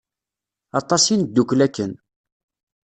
Aṭas 0.79 1.03
i 1.13 1.15
neddukel 1.17 1.59
akken. 1.65 1.91